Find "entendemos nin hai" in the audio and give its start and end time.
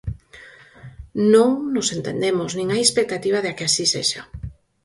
1.97-2.81